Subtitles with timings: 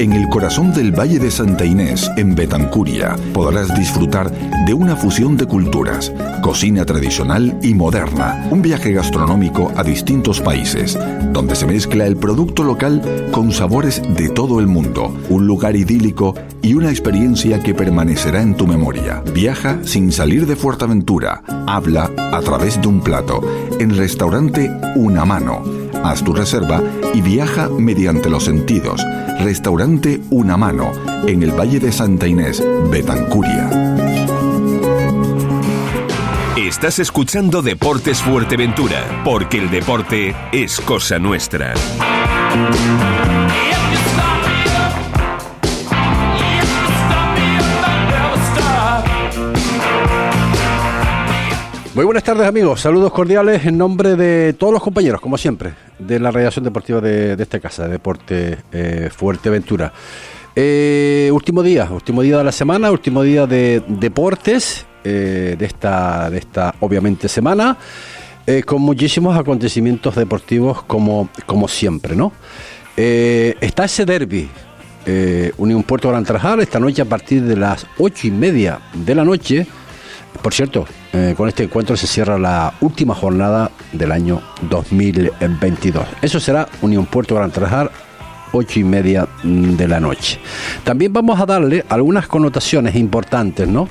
[0.00, 4.32] En el corazón del Valle de Santa Inés, en Betancuria, podrás disfrutar
[4.64, 6.10] de una fusión de culturas,
[6.40, 10.98] cocina tradicional y moderna, un viaje gastronómico a distintos países,
[11.34, 16.34] donde se mezcla el producto local con sabores de todo el mundo, un lugar idílico
[16.62, 19.22] y una experiencia que permanecerá en tu memoria.
[19.34, 23.42] Viaja sin salir de Fuerteventura, habla a través de un plato,
[23.78, 25.79] en restaurante Una Mano.
[26.02, 26.82] Haz tu reserva
[27.14, 29.04] y viaja mediante los sentidos
[29.40, 30.92] Restaurante Una Mano,
[31.26, 33.70] en el Valle de Santa Inés, Betancuria.
[36.56, 41.74] Estás escuchando Deportes Fuerteventura, porque el deporte es cosa nuestra.
[52.00, 56.18] Muy buenas tardes amigos, saludos cordiales en nombre de todos los compañeros, como siempre, de
[56.18, 59.92] la redacción deportiva de, esta casa, de Deporte eh, Fuerteventura.
[60.56, 66.30] Eh, último día, último día de la semana, último día de deportes eh, de, esta,
[66.30, 67.76] de esta, obviamente, semana,
[68.64, 72.32] con muchísimos acontecimientos deportivos como, como siempre, ¿no?
[72.96, 74.48] está ese derby,
[75.58, 79.22] Unión Puerto Gran Trajal, esta noche a partir de las ocho y media de la
[79.22, 79.66] noche,
[80.42, 86.06] por cierto, eh, con este encuentro se cierra la última jornada del año 2022.
[86.22, 87.90] Eso será Unión Puerto Gran Trajar,
[88.52, 90.38] ocho y media de la noche.
[90.84, 93.88] También vamos a darle algunas connotaciones importantes, ¿no?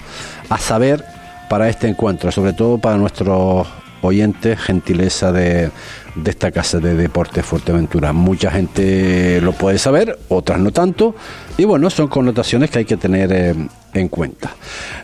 [0.50, 1.04] A saber
[1.50, 3.68] para este encuentro, sobre todo para nuestros
[4.02, 5.72] oyentes, gentileza de,
[6.16, 8.14] de esta casa de deportes Fuerteventura.
[8.14, 11.16] Mucha gente lo puede saber, otras no tanto,
[11.58, 13.56] y bueno, son connotaciones que hay que tener eh,
[13.94, 14.56] en cuenta.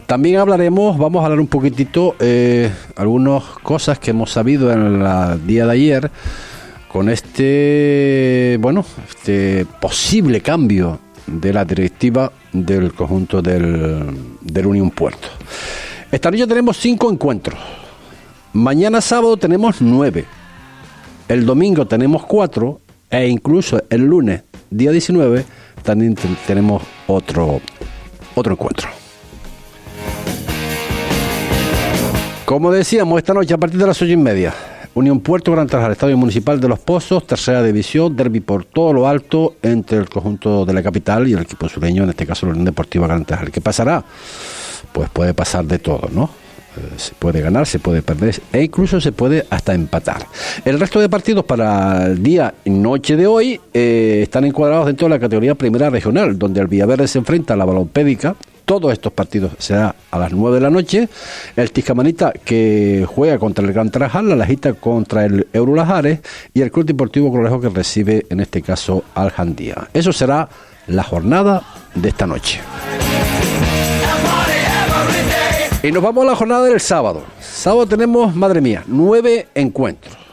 [0.06, 5.48] También hablaremos, vamos a hablar un poquitito, eh, algunas cosas que hemos sabido en el
[5.48, 6.12] día de ayer
[6.88, 14.06] con este, bueno, este posible cambio de la directiva del conjunto del,
[14.42, 15.28] del Unión Puerto.
[16.12, 17.60] Esta noche tenemos cinco encuentros.
[18.54, 20.24] Mañana sábado tenemos nueve.
[21.28, 22.80] El domingo tenemos cuatro.
[23.10, 25.46] E incluso el lunes, día 19,
[25.84, 26.16] también
[26.48, 27.62] tenemos otro,
[28.36, 28.90] otro encuentro.
[32.46, 34.54] Como decíamos, esta noche a partir de las ocho y media,
[34.94, 39.08] Unión Puerto Gran Trajal, Estadio Municipal de Los Pozos, tercera división, derby por todo lo
[39.08, 42.52] alto entre el conjunto de la capital y el equipo sureño, en este caso la
[42.52, 43.52] Unión Deportiva Gran Trajal.
[43.52, 44.04] ¿Qué pasará?
[44.94, 46.30] Pues puede pasar de todo, ¿no?
[46.78, 50.26] Eh, se puede ganar, se puede perder e incluso se puede hasta empatar.
[50.64, 55.08] El resto de partidos para el día y noche de hoy eh, están encuadrados dentro
[55.08, 58.36] de la categoría primera regional, donde el Villaverde se enfrenta a la Balompédica.
[58.66, 61.08] Todos estos partidos serán a las 9 de la noche.
[61.56, 66.20] El Tiscamanita que juega contra el Gran Trajal, la Lajita contra el Eurolajares
[66.54, 69.88] y el Club Deportivo Colegio que recibe en este caso al Jandía.
[69.94, 70.50] Eso será
[70.88, 71.62] la jornada
[71.94, 72.60] de esta noche.
[75.86, 77.22] Y nos vamos a la jornada del sábado.
[77.40, 80.25] Sábado tenemos, madre mía, nueve encuentros.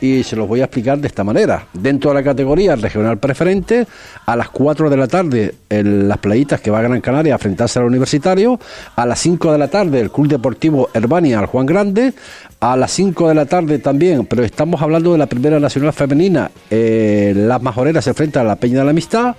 [0.00, 1.66] Y se los voy a explicar de esta manera.
[1.72, 3.86] Dentro de la categoría regional preferente,
[4.26, 7.36] a las 4 de la tarde, en las playitas que va a Gran Canaria a
[7.36, 8.58] enfrentarse al universitario.
[8.94, 12.12] A las 5 de la tarde, el Club Deportivo Herbania al Juan Grande.
[12.60, 16.50] A las 5 de la tarde también, pero estamos hablando de la Primera Nacional Femenina,
[16.70, 19.36] eh, las Majoreras se enfrentan a la Peña de la Amistad.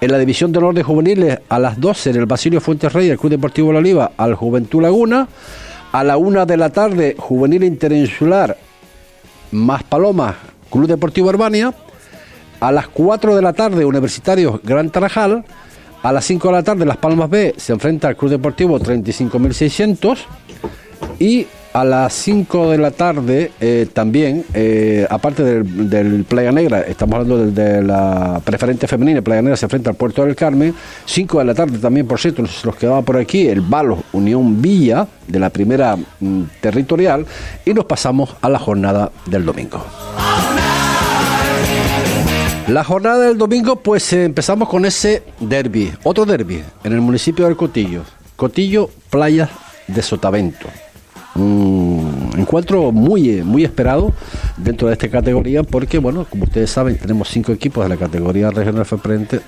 [0.00, 3.10] En la División de Honor de Juveniles, a las 12 en el Basilio Fuentes Rey,
[3.10, 5.28] el Club Deportivo La Oliva al Juventud Laguna.
[5.92, 8.56] A la 1 de la tarde, Juvenil Interinsular
[9.52, 10.36] más Palomas,
[10.70, 11.74] Club Deportivo Herbania.
[12.60, 15.44] A las 4 de la tarde, Universitarios Gran Tarajal.
[16.02, 20.18] A las 5 de la tarde, Las Palmas B se enfrenta al Club Deportivo 35.600.
[21.18, 27.16] Y a las 5 de la tarde eh, también, eh, aparte del, Playa Negra, estamos
[27.16, 31.44] hablando de, la preferente femenina, Playa Negra se enfrenta al Puerto del Carmen, 5 de
[31.44, 35.38] la tarde también, por cierto, nos los quedaba por aquí, el Balo Unión Villa, de
[35.38, 37.24] la primera mm, territorial,
[37.64, 39.84] y nos pasamos a la jornada del domingo.
[42.66, 47.46] La jornada del domingo, pues eh, empezamos con ese derby, otro derby, en el municipio
[47.46, 48.02] del Cotillo.
[48.36, 49.48] Cotillo, Playa
[49.86, 50.68] de Sotavento
[51.34, 54.12] un encuentro muy, muy esperado
[54.56, 58.50] dentro de esta categoría porque, bueno, como ustedes saben, tenemos cinco equipos de la categoría
[58.50, 59.40] regional preferente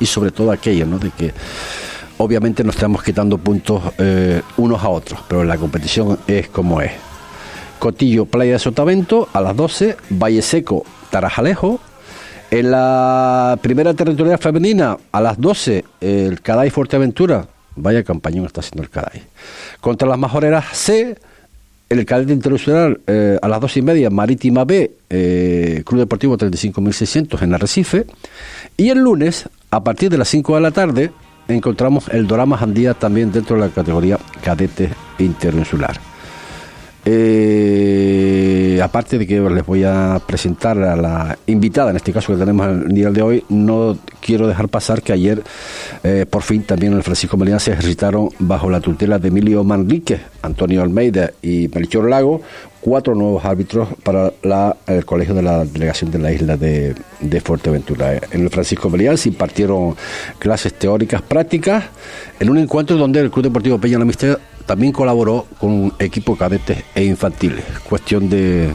[0.00, 0.98] y sobre todo aquellos, ¿no?
[0.98, 1.32] De que
[2.18, 6.92] obviamente nos estamos quitando puntos eh, unos a otros, pero la competición es como es.
[7.78, 11.80] Cotillo, Playa de Sotavento, a las 12, Valle Seco, Tarajalejo.
[12.50, 18.82] En la primera territorial femenina, a las 12, el Caday Fuerteventura, Vaya campañón está haciendo
[18.82, 19.22] el Caday.
[19.80, 21.16] Contra las majoreras C,
[21.88, 27.42] el cadete internacional eh, a las dos y media, Marítima B, eh, Club Deportivo 35.600
[27.42, 28.06] en Arrecife.
[28.76, 31.10] Y el lunes a partir de las 5 de la tarde
[31.48, 36.09] encontramos el Dorama Jandía también dentro de la categoría cadete interinsular.
[37.04, 42.38] Eh, aparte de que les voy a presentar a la invitada, en este caso que
[42.38, 45.42] tenemos el día de hoy, no quiero dejar pasar que ayer,
[46.04, 50.20] eh, por fin, también el Francisco Melina se ejercitaron bajo la tutela de Emilio Manrique,
[50.42, 52.42] Antonio Almeida y Melchor Lago,
[52.80, 54.32] cuatro nuevos árbitros para
[54.86, 56.94] el colegio de la delegación de la isla de,
[57.44, 58.14] Fuerteventura.
[58.30, 59.96] En el Francisco Melián se impartieron
[60.38, 61.84] clases teóricas prácticas
[62.38, 64.38] en un encuentro donde el Club Deportivo Peña la Mister
[64.70, 67.64] también colaboró con un equipo cadetes e infantiles.
[67.88, 68.70] Cuestión de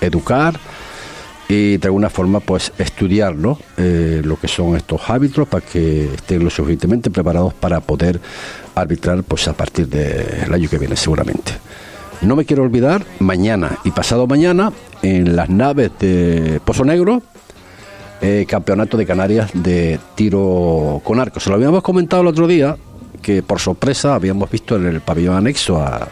[0.00, 0.54] educar
[1.48, 3.34] y de alguna forma pues estudiar
[3.76, 8.20] eh, lo que son estos árbitros para que estén lo suficientemente preparados para poder
[8.76, 11.50] arbitrar pues a partir del año que viene seguramente.
[12.22, 14.72] No me quiero olvidar, mañana y pasado mañana,
[15.02, 17.22] en las naves de Pozo Negro,
[18.20, 21.40] eh, Campeonato de Canarias de tiro con arco.
[21.40, 22.76] Se lo habíamos comentado el otro día,
[23.24, 26.06] que por sorpresa habíamos visto en el pabellón anexo a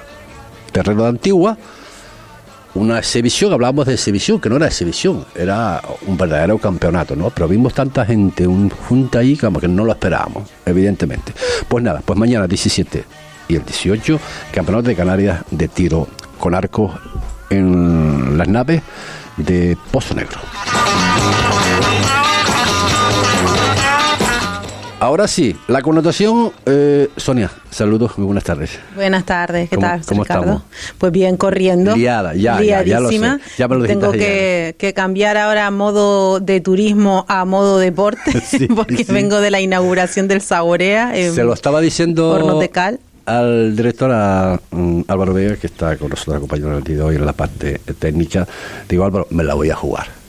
[0.73, 1.59] Terreno de Antigua
[2.75, 7.29] una exhibición, hablábamos de exhibición, que no era exhibición, era un verdadero campeonato, ¿no?
[7.29, 11.35] Pero vimos tanta gente un, junta ahí como que no lo esperábamos, evidentemente.
[11.69, 13.05] Pues nada, pues mañana 17
[13.49, 14.19] y el 18,
[14.53, 16.99] Campeonato de Canarias de tiro con arco
[17.51, 18.81] en las naves
[19.37, 20.39] de Pozo Negro.
[25.13, 28.79] Ahora sí, la connotación, eh, Sonia, saludos, muy buenas tardes.
[28.95, 30.63] Buenas tardes, ¿qué tal, ¿cómo Estamos?
[30.97, 31.95] Pues bien, corriendo.
[31.95, 33.21] Liada, ya, ya, ya, lo sé.
[33.59, 38.33] Ya me lo Tengo que, que, cambiar ahora modo de turismo a modo deporte,
[38.75, 41.13] porque vengo de la inauguración del Saborea.
[41.15, 42.99] Se lo estaba diciendo de Cal.
[43.27, 47.17] al director a, mm, Álvaro Vega, que está con nosotros acompañando el día de hoy
[47.17, 48.49] en la parte técnica.
[48.89, 50.22] Digo, Álvaro, me la voy a jugar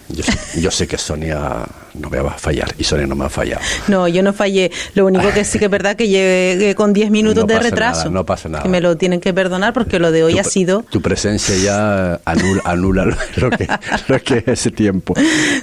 [0.58, 3.62] yo, sé que Sonia no me va a fallar y Sonia no me ha fallado.
[3.88, 4.72] No, yo no fallé.
[4.96, 8.10] Lo único que sí que es verdad que llegué con 10 minutos de retraso.
[8.10, 8.64] no pasa nada.
[8.64, 10.86] Que me lo tienen que perdonar porque lo de hoy ha sido.
[10.90, 13.06] Tu presencia ya anula,
[13.38, 15.14] lo, que, es ese tiempo.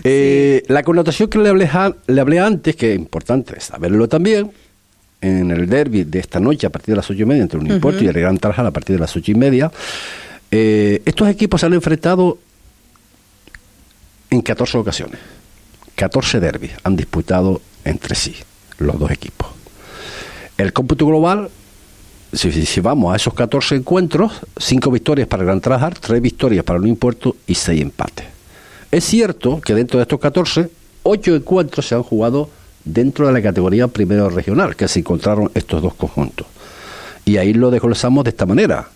[0.04, 1.68] Eh, la connotación que le hablé,
[2.06, 4.50] le hablé antes, que es importante saberlo también,
[5.20, 7.70] en el derby de esta noche a partir de las ocho y media entre un
[7.70, 9.70] importo y el Gran Tarjal a partir de las ocho y media.
[10.50, 12.38] Eh, estos equipos se han enfrentado
[14.30, 15.20] en 14 ocasiones.
[15.96, 18.34] 14 derbis han disputado entre sí
[18.78, 19.48] los dos equipos.
[20.56, 21.50] El cómputo global,
[22.32, 26.86] si, vamos a esos 14 encuentros, 5 victorias para Gran Trabajar, 3 victorias para el
[26.86, 28.26] Impuerto y 6 empates.
[28.90, 30.70] Es cierto que dentro de estos 14,
[31.02, 32.50] 8 encuentros se han jugado
[32.84, 36.46] dentro de la categoría primero regional, que se encontraron estos dos conjuntos.
[37.24, 38.88] Y ahí lo desglosamos de esta manera.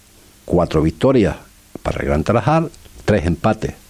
[0.45, 1.37] 4 victorias
[1.83, 2.69] para el Gran Trabajar,
[3.05, 3.84] 3 empates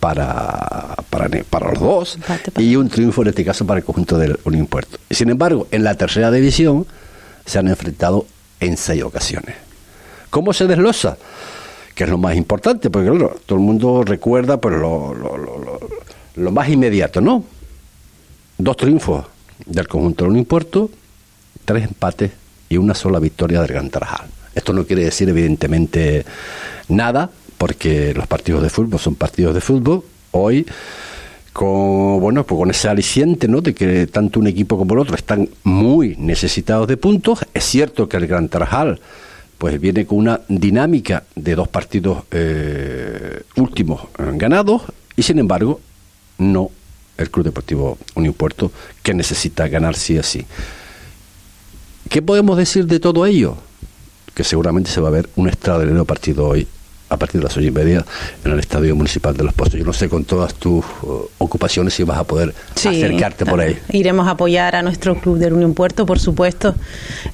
[0.00, 2.18] para, para, para los dos
[2.58, 4.98] y un triunfo en este caso para el conjunto del Unión Puerto.
[5.10, 6.86] Sin embargo, en la tercera división
[7.44, 8.26] se han enfrentado
[8.58, 9.54] en seis ocasiones.
[10.30, 11.18] ¿Cómo se deslosa?
[11.94, 15.80] Que es lo más importante, porque claro, todo el mundo recuerda pues, lo, lo, lo,
[16.36, 17.44] lo, más inmediato, ¿no?
[18.56, 19.26] Dos triunfos
[19.66, 20.90] del conjunto del Unión Puerto,
[21.64, 22.30] tres empates
[22.68, 24.28] y una sola victoria del Gran Tarajal.
[24.54, 26.24] Esto no quiere decir, evidentemente,
[26.88, 27.30] nada,
[27.60, 30.02] porque los partidos de fútbol son partidos de fútbol.
[30.30, 30.64] Hoy,
[31.52, 33.60] con, bueno, pues con ese aliciente ¿no?
[33.60, 37.40] de que tanto un equipo como el otro están muy necesitados de puntos.
[37.52, 38.98] Es cierto que el Gran Tarajal
[39.58, 45.82] pues viene con una dinámica de dos partidos eh, últimos ganados y sin embargo
[46.38, 46.70] no
[47.18, 50.46] el Club Deportivo Unión Puerto que necesita ganar sí así.
[52.08, 53.58] ¿Qué podemos decir de todo ello?
[54.32, 56.66] Que seguramente se va a ver un extraordinario partido hoy
[57.10, 58.04] a partir de las ocho y media
[58.44, 59.74] en el Estadio Municipal de Los Pozos.
[59.74, 63.76] Yo no sé con todas tus uh, ocupaciones si vas a poder acercarte por ahí.
[63.90, 66.74] Iremos a apoyar a nuestro club de Unión Puerto, por supuesto.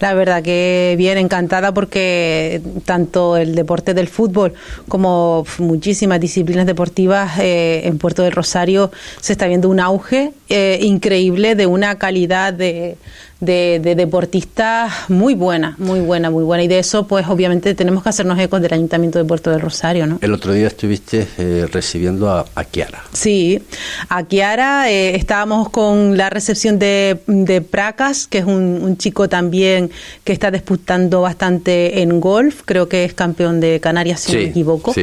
[0.01, 4.55] La verdad que bien encantada porque tanto el deporte del fútbol
[4.89, 8.91] como muchísimas disciplinas deportivas eh, en Puerto del Rosario
[9.21, 12.97] se está viendo un auge eh, increíble de una calidad de
[13.41, 16.63] de, deportistas muy buena, muy buena, muy buena.
[16.65, 20.07] Y de eso, pues obviamente tenemos que hacernos ecos del Ayuntamiento de Puerto del Rosario,
[20.07, 20.19] ¿no?
[20.23, 23.03] El otro día estuviste eh, recibiendo a, a, Kiara.
[23.13, 23.63] Sí,
[24.09, 29.91] a Kiara eh, estábamos con la recepción de, de Pracas, que es un, chico también
[30.25, 34.45] que está disputando bastante en golf, creo que es campeón de Canarias, si no me
[34.47, 34.95] equivoco.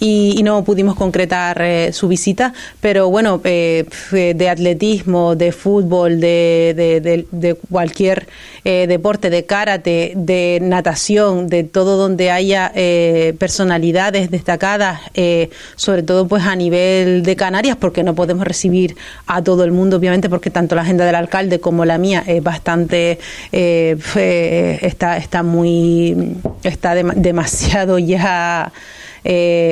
[0.00, 7.00] Y, no pudimos concretar eh, su visita, pero bueno, de atletismo, de fútbol, de, de,
[7.00, 8.28] de, de cualquier
[8.64, 16.04] eh, deporte de karate, de natación, de todo donde haya eh, personalidades destacadas, eh, sobre
[16.04, 18.94] todo pues a nivel de Canarias, porque no podemos recibir
[19.26, 22.40] a todo el mundo, obviamente, porque tanto la agenda del alcalde como la mía es
[22.40, 23.18] bastante
[23.50, 28.72] está está muy está demasiado ya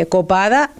[0.08, 0.70] copada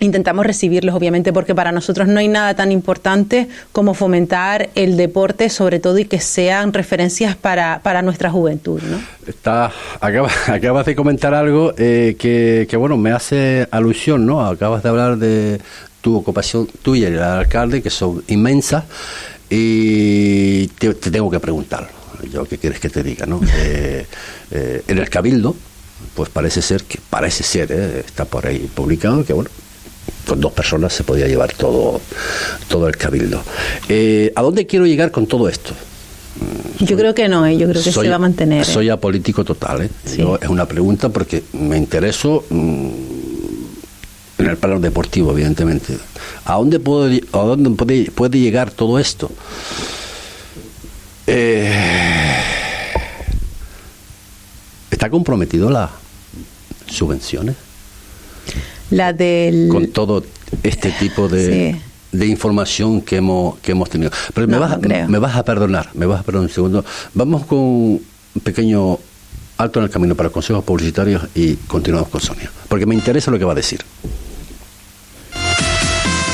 [0.00, 5.48] intentamos recibirlos, obviamente, porque para nosotros no hay nada tan importante como fomentar el deporte,
[5.50, 8.80] sobre todo, y que sean referencias para, para nuestra juventud.
[8.82, 8.98] ¿no?
[9.26, 14.46] Está, acabas, de comentar algo eh, que, que, bueno, me hace alusión, ¿no?
[14.46, 15.60] Acabas de hablar de
[16.00, 18.84] tu ocupación tuya y el alcalde, que son inmensas,
[19.50, 21.88] y te, tengo que preguntar,
[22.30, 23.40] yo qué quieres que te diga, ¿no?
[23.56, 24.06] Eh,
[24.50, 25.54] eh, en el Cabildo,
[26.14, 29.50] pues parece ser que, parece ser, está por ahí publicado, que bueno,
[30.26, 32.00] con dos personas se podía llevar todo,
[32.68, 33.42] todo el cabildo.
[33.88, 35.72] Eh, ¿A dónde quiero llegar con todo esto?
[36.80, 38.62] Yo creo que no, eh, yo creo que se va a mantener.
[38.62, 38.64] ¿eh?
[38.64, 39.82] Soy apolítico total.
[39.82, 39.90] ¿eh?
[40.04, 42.88] es una pregunta porque me intereso mm,
[44.38, 45.98] en el plano deportivo, evidentemente.
[46.44, 49.30] ¿A dónde, puedo, a dónde puede, puede llegar todo esto?
[54.90, 55.90] ¿Está comprometido las
[56.86, 57.56] subvenciones?
[58.90, 59.68] La del...
[59.70, 60.24] Con todo
[60.62, 61.76] este tipo de,
[62.12, 64.10] de información que hemos, que hemos tenido.
[64.34, 66.84] Pero me, vas, me vas a perdonar, me vas a perdonar un segundo.
[67.14, 68.02] Vamos con un
[68.42, 68.98] pequeño
[69.58, 73.38] alto en el camino para consejos publicitarios y continuamos con Sonia, porque me interesa lo
[73.38, 73.80] que va a decir.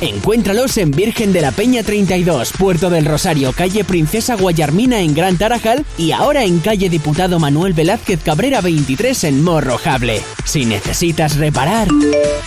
[0.00, 5.36] Encuéntralos en Virgen de la Peña 32, Puerto del Rosario, calle Princesa Guayarmina en Gran
[5.36, 10.22] Tarajal y ahora en calle Diputado Manuel Velázquez Cabrera 23 en Morrojable.
[10.44, 11.88] Si necesitas reparar,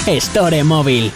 [0.07, 1.11] Store Móvil.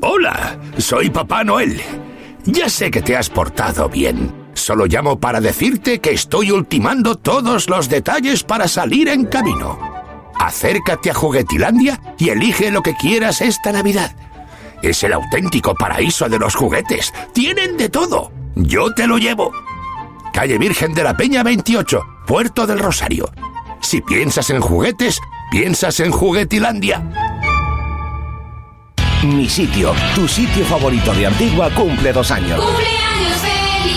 [0.00, 1.82] Hola, soy Papá Noel.
[2.46, 4.32] Ya sé que te has portado bien.
[4.54, 9.95] Solo llamo para decirte que estoy ultimando todos los detalles para salir en camino.
[10.46, 14.14] Acércate a Juguetilandia y elige lo que quieras esta Navidad.
[14.80, 17.12] Es el auténtico paraíso de los juguetes.
[17.32, 18.30] Tienen de todo.
[18.54, 19.50] Yo te lo llevo.
[20.32, 23.28] Calle Virgen de la Peña 28, Puerto del Rosario.
[23.80, 27.02] Si piensas en juguetes, piensas en Juguetilandia.
[29.24, 32.62] Mi sitio, tu sitio favorito de Antigua, cumple dos años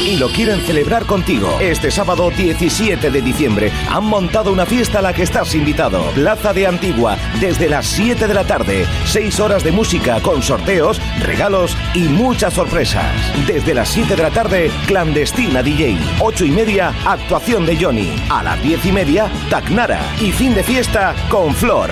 [0.05, 1.57] y lo quieren celebrar contigo.
[1.59, 6.01] Este sábado 17 de diciembre han montado una fiesta a la que estás invitado.
[6.13, 8.86] Plaza de Antigua, desde las 7 de la tarde.
[9.05, 13.05] 6 horas de música con sorteos, regalos y muchas sorpresas.
[13.48, 15.98] Desde las 7 de la tarde, clandestina DJ.
[16.19, 18.09] 8 y media, actuación de Johnny.
[18.29, 20.01] A las 10 y media, Tacnara.
[20.19, 21.91] Y fin de fiesta con Flor.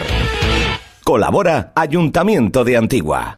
[1.04, 3.38] Colabora Ayuntamiento de Antigua.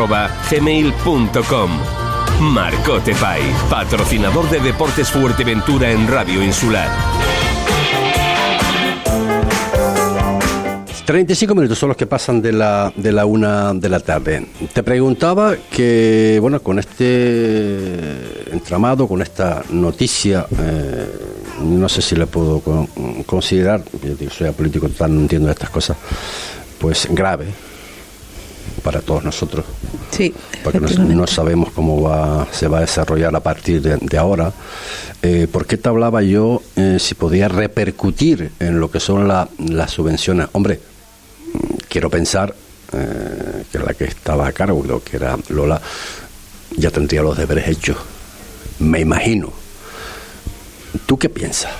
[0.07, 1.71] gmail.com.
[2.41, 3.13] Marcote
[3.69, 6.89] patrocinador de Deportes Fuerteventura en Radio Insular.
[11.05, 14.47] 35 minutos son los que pasan de la, de la una de la tarde.
[14.73, 21.09] Te preguntaba que, bueno, con este entramado, con esta noticia, eh,
[21.63, 22.61] no sé si le puedo
[23.25, 25.97] considerar, yo soy político no entiendo estas cosas,
[26.79, 27.47] pues grave,
[28.83, 29.65] para todos nosotros.
[30.11, 34.51] Sí, porque no, sabemos cómo va, se va a desarrollar a partir de, ahora.
[35.21, 39.91] Eh, ¿Por qué te hablaba yo eh, si podía repercutir en lo que son las
[39.91, 40.47] subvenciones?
[40.53, 40.79] Hombre,
[41.87, 42.55] quiero pensar
[42.93, 45.81] eh, que la que estaba a cargo, que era Lola,
[46.75, 47.97] ya tendría los deberes hechos.
[48.79, 49.51] Me imagino.
[51.05, 51.71] ¿Tú qué piensas?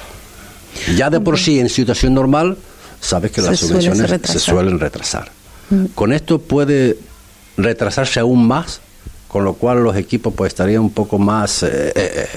[0.95, 2.57] Ya de por sí, en situación normal,
[3.01, 5.31] sabes que las subvenciones se suelen retrasar.
[5.95, 6.97] Con esto puede
[7.57, 8.81] retrasarse aún más,
[9.27, 11.63] con lo cual los equipos pues estarían un poco más...
[11.63, 12.27] Eh, eh,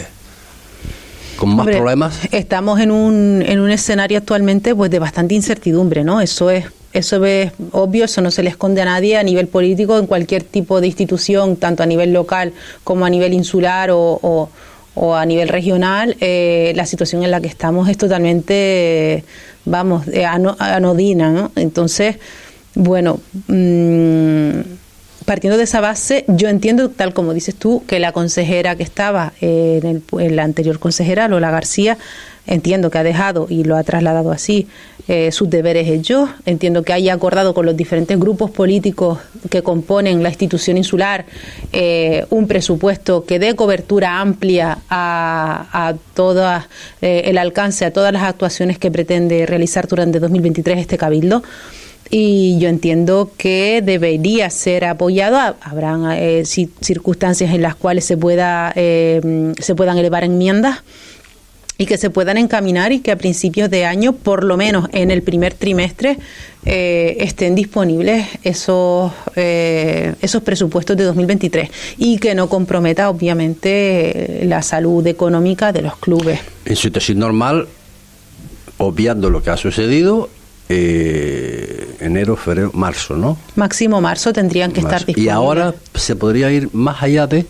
[1.36, 2.20] con más problemas.
[2.30, 6.20] Estamos en un, en un escenario actualmente pues de bastante incertidumbre, ¿no?
[6.20, 9.98] Eso es eso es obvio, eso no se le esconde a nadie a nivel político,
[9.98, 12.52] en cualquier tipo de institución, tanto a nivel local
[12.84, 14.48] como a nivel insular o,
[14.94, 19.24] o, a nivel regional, eh, la situación en la que estamos es totalmente,
[19.64, 21.50] vamos, eh, anodina, ¿no?
[21.56, 22.18] Entonces,
[22.74, 24.60] bueno, mmm,
[25.24, 29.32] partiendo de esa base, yo entiendo, tal como dices tú, que la consejera que estaba
[29.40, 31.98] en, el, la anterior consejera, Lola García,
[32.46, 34.66] entiendo que ha dejado y lo ha trasladado así
[35.08, 36.28] eh, sus deberes hechos.
[36.44, 41.24] Entiendo que haya acordado con los diferentes grupos políticos que componen la institución insular
[41.72, 46.46] eh, un presupuesto que dé cobertura amplia a, a todo
[47.00, 51.42] eh, el alcance, a todas las actuaciones que pretende realizar durante 2023 este cabildo
[52.10, 55.56] y yo entiendo que debería ser apoyado.
[55.60, 60.82] Habrán eh, circunstancias en las cuales se pueda eh, se puedan elevar enmiendas
[61.76, 65.10] y que se puedan encaminar y que a principios de año, por lo menos en
[65.10, 66.18] el primer trimestre,
[66.64, 71.68] eh, estén disponibles esos esos presupuestos de 2023
[71.98, 76.38] y que no comprometa obviamente la salud económica de los clubes.
[76.64, 77.66] En situación normal,
[78.78, 80.30] obviando lo que ha sucedido,
[80.68, 83.36] eh, enero, febrero, marzo, ¿no?
[83.56, 85.24] Máximo marzo tendrían que estar disponibles.
[85.24, 87.46] Y ahora se podría ir más allá de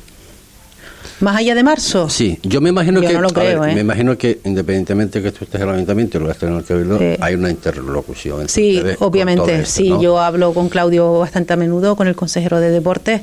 [1.20, 2.10] más allá de marzo.
[2.10, 3.74] Sí, yo me imagino que no lo creo, ¿eh?
[3.74, 6.64] me imagino que independientemente que tú estés en el ayuntamiento y lo estés en el
[6.64, 8.42] cabildo, hay una interlocución.
[8.42, 12.70] Entre sí, obviamente, sí, yo hablo con Claudio bastante a menudo, con el consejero de
[12.70, 13.22] deportes,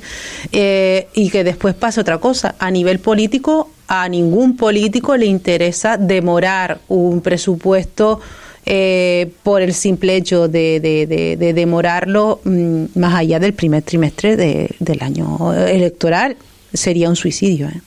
[0.52, 2.56] eh, y que después pase otra cosa.
[2.60, 8.22] A nivel político, a ningún político le interesa demorar un presupuesto
[8.66, 14.36] eh, por el simple hecho de, de, demorarlo mm, más allá del primer trimestre
[14.80, 16.38] del año electoral.
[16.74, 17.68] Sería un suicidio.
[17.68, 17.82] ¿eh?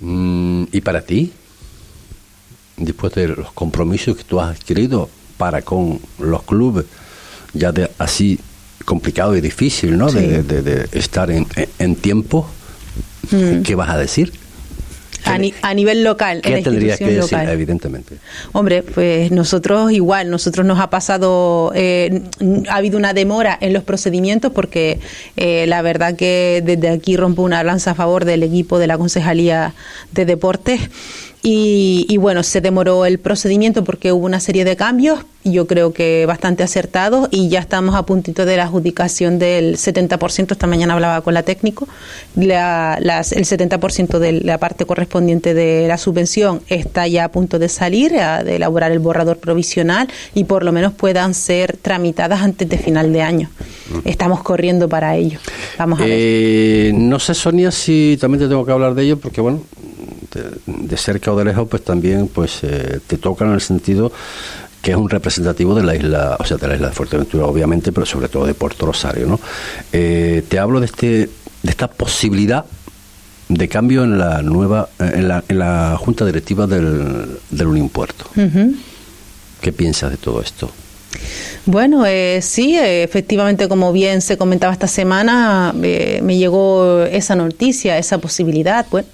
[0.00, 1.32] Mm, ¿Y para ti?
[2.76, 6.86] Después de los compromisos que tú has adquirido para con los clubes,
[7.52, 8.38] ya de así
[8.84, 10.10] complicado y difícil, ¿no?
[10.10, 11.46] De, estar en,
[11.78, 12.46] en tiempo,
[13.30, 13.62] mm.
[13.62, 14.32] ¿qué vas a decir?
[15.24, 16.40] A, nivel local.
[16.42, 18.16] ¿Qué tendrías que decir, evidentemente?
[18.52, 22.22] Hombre, pues nosotros igual, nosotros nos ha pasado, eh,
[22.68, 24.98] ha habido una demora en los procedimientos porque
[25.36, 28.98] eh, la verdad que desde aquí rompo una lanza a favor del equipo de la
[28.98, 29.74] Concejalía
[30.12, 30.80] de Deportes
[31.42, 36.26] y, bueno, se demoró el procedimiento porque hubo una serie de cambios, yo creo que
[36.26, 40.52] bastante acertados, y ya estamos a puntito de la adjudicación del 70%.
[40.52, 41.88] Esta mañana hablaba con la técnico.
[42.36, 47.58] La, las, el 70% de la parte correspondiente de la subvención está ya a punto
[47.58, 52.68] de salir, de elaborar el borrador provisional y por lo menos puedan ser tramitadas antes
[52.68, 53.50] de final de año.
[54.04, 55.38] Estamos corriendo para ello.
[55.78, 56.12] Vamos a ver.
[56.14, 59.62] Eh, no sé, Sonia, si también te tengo que hablar de ello, porque bueno,
[60.66, 64.12] de, cerca o de lejos, pues también pues eh, te toca en el sentido
[64.82, 67.92] que es un representativo de la isla, o sea, de la isla de Fuerteventura, obviamente,
[67.92, 69.38] pero sobre todo de Puerto Rosario, ¿no?
[69.92, 71.30] Eh, te hablo de este, de
[71.70, 72.64] esta posibilidad
[73.48, 78.24] de cambio en la nueva, en la, en la junta directiva del, del Unión Puerto.
[79.60, 80.70] ¿Qué piensas de todo esto?
[81.66, 88.16] Bueno, eh, sí, efectivamente, como bien se comentaba esta semana, me llegó esa noticia, esa
[88.18, 88.86] posibilidad.
[88.90, 89.08] Bueno,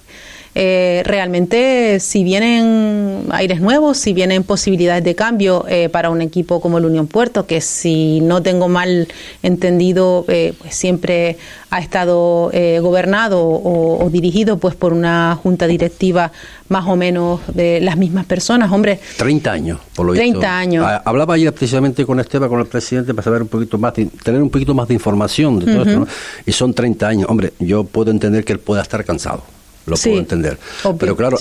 [0.59, 6.63] eh, realmente si vienen aires nuevos, si vienen posibilidades de cambio eh, para un equipo
[6.63, 9.07] como el Unión Puerto, que si no tengo mal
[9.43, 11.37] entendido, eh, pues siempre
[11.69, 16.33] ha estado gobernado o, dirigido pues por una junta directiva
[16.71, 18.99] más o menos de las mismas personas, hombre.
[19.19, 20.87] 30 años, por lo 30 años.
[20.89, 24.41] Ah, hablaba ayer precisamente con Esteban, con el presidente, para saber un poquito más, tener
[24.41, 26.07] un poquito más de información de todo esto, ¿no?
[26.47, 27.27] Y son 30 años.
[27.29, 29.56] Hombre, yo puedo entender que él pueda estar cansado
[29.87, 30.59] lo puedo entender.
[30.99, 31.39] Pero claro,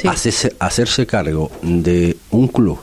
[0.59, 2.79] hacerse, cargo de un club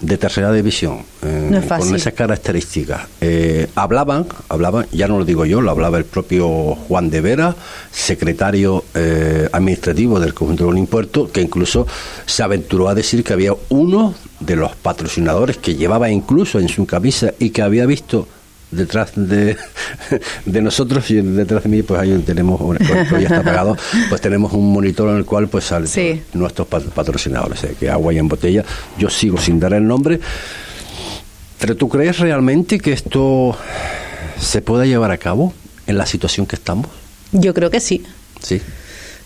[0.00, 5.60] de tercera división eh, con esas características eh, hablaban hablaban ya no lo digo yo
[5.60, 7.54] lo hablaba el propio Juan de Vera
[7.92, 11.86] secretario eh, administrativo del conjunto de un impuesto que incluso
[12.26, 16.84] se aventuró a decir que había uno de los patrocinadores que llevaba incluso en su
[16.84, 18.26] camisa y que había visto
[18.72, 19.56] detrás de,
[20.46, 23.76] de, nosotros y detrás de mí pues ahí tenemos ya está apagado
[24.08, 28.28] pues tenemos un monitor en el cual pues salen nuestros patrocinadores que agua y en
[28.28, 28.64] botella.
[28.98, 30.20] Yo sigo sin dar el nombre.
[31.58, 33.56] Pero tú crees realmente que esto
[34.40, 35.54] se pueda llevar a cabo
[35.86, 36.88] en la situación que estamos
[37.32, 38.04] yo creo que sí.
[38.40, 38.60] Sí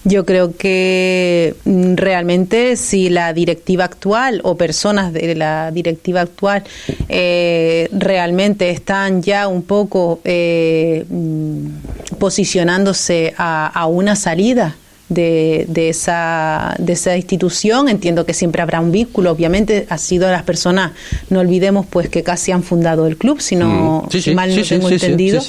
[0.07, 6.63] yo creo que mm, realmente si la directiva actual o personas de la directiva actual
[7.09, 14.77] eh, realmente están ya un poco eh, mm, posicionándose a, una salida
[15.09, 17.89] de, de, esa, de esa institución.
[17.89, 20.93] Entiendo que siempre habrá un vínculo, obviamente, ha sido las personas,
[21.31, 24.35] no olvidemos pues que casi han fundado el club, si, no, Mm.
[24.35, 25.41] mal no tengo entendido.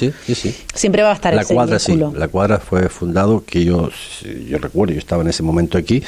[0.74, 2.10] Siempre va a estar la ese cuadra, vínculo.
[2.12, 3.90] Sí, la cuadra fue fundado, que yo,
[4.48, 6.02] yo recuerdo, yo estaba en ese momento aquí,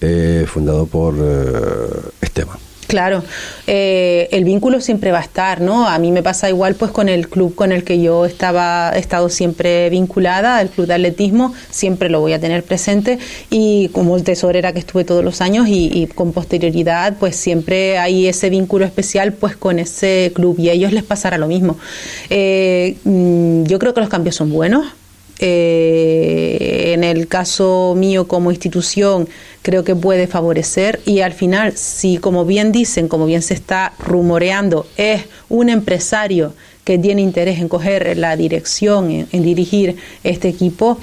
[0.00, 2.58] eh, fundado por eh, Esteban.
[2.88, 3.22] Claro,
[3.66, 5.86] eh, el vínculo siempre va a estar, ¿no?
[5.86, 8.98] A mí me pasa igual pues con el club con el que yo estaba, he
[8.98, 13.18] estado siempre vinculada, el club de atletismo, siempre lo voy a tener presente
[13.50, 18.26] y como tesorera que estuve todos los años y, y con posterioridad pues siempre hay
[18.26, 21.76] ese vínculo especial pues con ese club y a ellos les pasará lo mismo.
[22.30, 24.86] Eh, mm, yo creo que los cambios son buenos,
[25.38, 29.28] eh, en el caso mío como institución
[29.62, 33.92] creo que puede favorecer y al final si como bien dicen, como bien se está
[33.98, 40.48] rumoreando, es un empresario que tiene interés en coger la dirección, en, en dirigir este
[40.48, 40.98] equipo,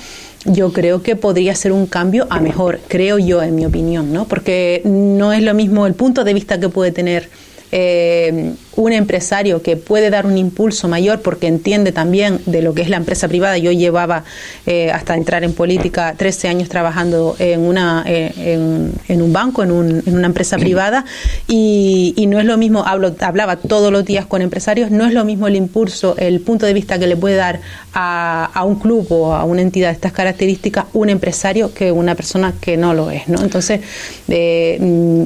[0.46, 4.28] yo creo que podría ser un cambio a mejor, creo yo en mi opinión, ¿no?
[4.28, 7.30] Porque no es lo mismo el punto de vista que puede tener
[7.72, 12.82] eh, un empresario que puede dar un impulso mayor porque entiende también de lo que
[12.82, 13.58] es la empresa privada.
[13.58, 14.24] Yo llevaba
[14.66, 19.64] eh, hasta entrar en política 13 años trabajando en, una, eh, en, en, un banco,
[19.64, 21.06] en, un, una empresa privada
[21.48, 25.24] y, no es lo mismo, hablo, hablaba todos los días con empresarios, no es lo
[25.26, 27.60] mismo el impulso, el punto de vista que le puede dar
[27.94, 32.54] a, un club o a una entidad de estas características un empresario que una persona
[32.60, 33.28] que no lo es.
[33.28, 33.42] ¿no?
[33.42, 33.82] Entonces,
[34.28, 34.78] eh,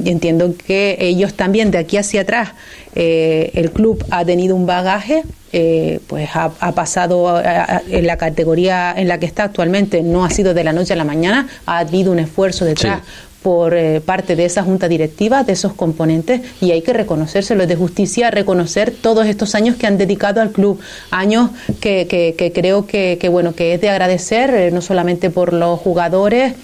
[0.04, 2.50] entiendo que ellos también de aquí hacia atrás
[2.94, 5.22] eh, el club ha tenido un bagaje,
[5.52, 10.02] eh, pues ha, ha pasado a, a, en la categoría en la que está actualmente,
[10.02, 13.00] no ha sido de la noche a la mañana, ha habido un esfuerzo detrás.
[13.04, 17.62] Sí por eh, parte de esa junta directiva, de esos componentes, y hay que reconocérselo.
[17.62, 20.78] Es de justicia reconocer todos estos años que han dedicado al club,
[21.10, 21.50] años
[21.80, 25.52] que, que, que creo que, que, bueno, que es de agradecer, eh, no solamente por
[25.52, 26.54] los jugadores,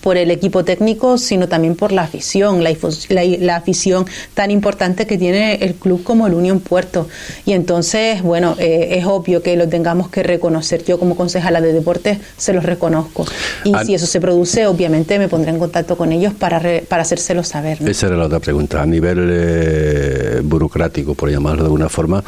[0.00, 2.70] por el equipo técnico, sino también por la afición, la,
[3.08, 7.08] la, la, afición tan importante que tiene el club como el Unión Puerto.
[7.44, 10.84] Y entonces, bueno, eh, es obvio que lo tengamos que reconocer.
[10.84, 13.26] Yo como concejala de deportes se los reconozco.
[13.64, 16.84] Y a si eso se produce, obviamente me pondré en contacto con ellos para, re,
[16.88, 17.80] para hacérselo saber.
[17.80, 17.90] ¿no?
[17.90, 18.82] Esa era la otra pregunta.
[18.82, 22.22] A nivel eh, burocrático, por llamarlo de alguna forma,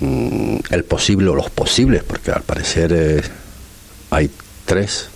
[0.00, 3.22] mmm, el posible o los posibles, porque al parecer eh,
[4.10, 4.30] hay
[4.64, 5.08] tres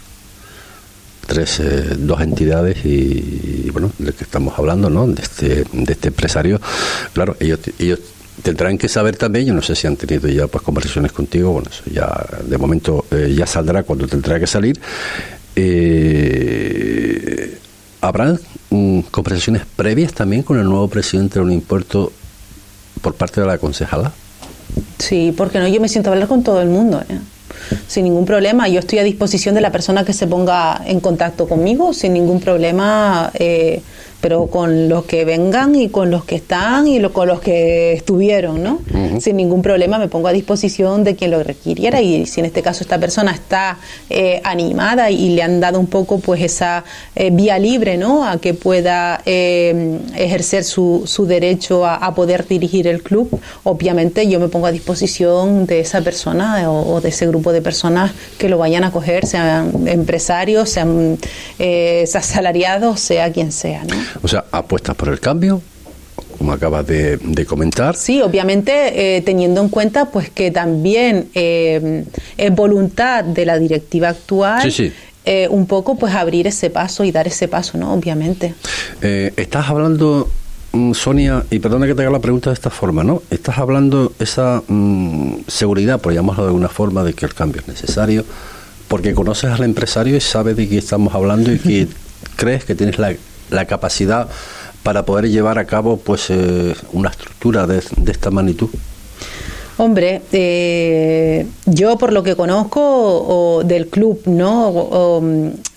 [1.33, 5.07] tres, eh, dos entidades y, y, bueno, de que estamos hablando, ¿no?
[5.07, 6.61] De este, de este empresario.
[7.15, 8.01] Claro, ellos, ellos
[8.43, 11.71] tendrán que saber también, yo no sé si han tenido ya pues conversaciones contigo, bueno,
[11.71, 14.79] eso ya de momento eh, ya saldrá cuando tendrá que salir.
[15.57, 17.59] Eh,
[18.01, 18.37] ¿Habrá
[18.71, 22.13] mm, conversaciones previas también con el nuevo presidente de un impuesto
[23.01, 24.13] por parte de la concejala?
[24.99, 27.03] Sí, porque no, yo me siento a hablar con todo el mundo.
[27.09, 27.19] ¿eh?
[27.87, 28.69] Sin ningún problema.
[28.69, 32.41] Yo estoy a disposición de la persona que se ponga en contacto conmigo, sin ningún
[32.41, 33.83] problema, eh,
[34.23, 37.93] pero con los que vengan y con los que están y lo, con los que
[37.93, 38.75] estuvieron, ¿no?
[38.75, 39.21] Uh -huh.
[39.21, 42.63] Sin ningún problema me pongo a disposición de quien lo requiriera y si en este
[42.63, 43.77] caso esta persona está
[44.09, 46.85] eh, animada y le han dado un poco pues esa
[47.17, 48.25] eh, vía libre, ¿no?
[48.25, 53.29] A que pueda eh, ejercer su, su derecho a, a, poder dirigir el club,
[53.65, 57.61] obviamente yo me pongo a disposición de esa persona o, o de ese grupo de
[57.61, 61.19] personas que lo vayan a coger, sean empresarios, sean
[61.59, 63.97] eh, asalariados, sea quien sea, ¿no?
[64.23, 65.63] O sea, apuestas por el cambio,
[66.39, 67.97] como acabas de, de comentar.
[67.97, 72.05] Sí, obviamente eh, teniendo en cuenta pues que también eh,
[72.37, 74.63] es voluntad de la directiva actual.
[74.63, 74.93] Sí, sí.
[75.25, 77.95] Eh, un poco pues abrir ese paso y dar ese paso, ¿no?
[77.95, 78.55] Obviamente.
[79.03, 80.29] Eh, estás hablando
[80.73, 83.23] mm, Sonia, y perdona que te haga la pregunta de esta forma, ¿no?
[83.31, 87.69] Estás hablando esa mmm, seguridad, por llamarlo de alguna forma, de que el cambio es
[87.69, 88.25] necesario,
[88.89, 91.87] porque conoces al empresario y sabes de qué estamos hablando y que
[92.37, 93.15] crees que tienes la
[93.53, 94.29] la capacidad
[94.83, 98.69] para poder llevar a cabo pues eh, una estructura de, de, esta magnitud?
[99.79, 104.69] Hombre, eh, yo por lo que conozco o, del club, ¿no?
[104.69, 105.23] O, o,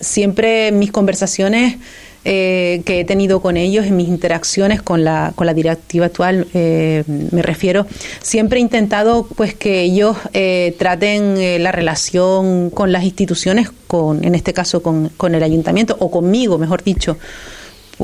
[0.00, 1.78] siempre en mis conversaciones
[2.24, 6.46] eh, que he tenido con ellos, en mis interacciones con la, con la directiva actual,
[6.54, 7.86] eh, me refiero,
[8.20, 10.16] siempre he intentado pues que ellos
[10.76, 16.10] traten la relación con las instituciones, con, en este caso con, con el ayuntamiento, o
[16.10, 17.16] conmigo, mejor dicho,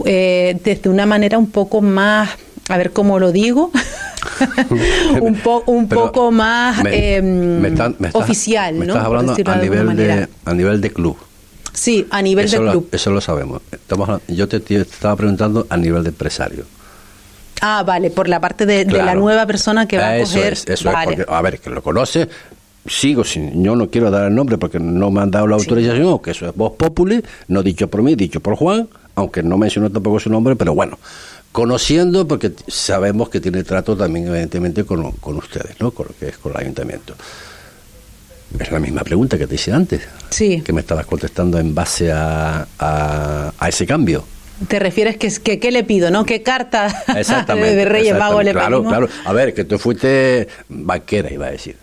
[0.04, 2.30] eh, desde una manera un poco más,
[2.68, 3.70] a ver cómo lo digo,
[5.20, 8.94] un, po, un poco más me, eh, me están, me estás, oficial, me ¿no?
[8.94, 11.16] Estás hablando a nivel, de, a nivel de club.
[11.72, 12.88] Sí, a nivel eso de lo, club.
[12.92, 13.62] Eso lo sabemos.
[13.70, 16.64] Estamos, yo te, te, estaba preguntando a nivel de empresario.
[17.60, 18.98] Ah, vale, por la parte de, claro.
[18.98, 20.52] de la nueva persona que va a eso coger.
[20.52, 21.12] Es, eso vale.
[21.12, 22.28] es, porque, a ver, que lo conoce,
[22.86, 26.18] sigo sin, yo no quiero dar el nombre porque no me han dado la autorización,
[26.18, 29.90] que eso es Voz Populi, no dicho por mí, dicho por Juan, aunque no mencionó
[29.90, 30.98] tampoco su nombre, pero bueno,
[31.52, 35.90] conociendo porque sabemos que tiene trato también evidentemente con, con ustedes, ¿no?
[35.90, 37.14] Con lo que es con el ayuntamiento.
[38.58, 40.02] Es la misma pregunta que te hice antes.
[40.30, 40.62] Sí.
[40.62, 44.24] Que me estabas contestando en base a, a, ese cambio.
[44.68, 46.24] ¿Te refieres que, que qué le pido, no?
[46.24, 49.08] ¿Qué carta de Reyes Magos le Claro, claro.
[49.24, 51.76] A ver, que tú fuiste banquera, iba a decir.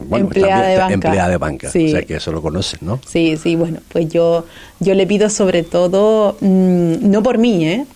[0.00, 0.94] Bueno, empleada de banca.
[0.94, 1.68] Empleada de banca.
[1.68, 3.00] O sea, que eso lo conoces, ¿no?
[3.06, 4.46] Sí, sí, bueno, pues yo,
[4.80, 7.86] yo le pido sobre todo, mm, no por mí, ¿eh?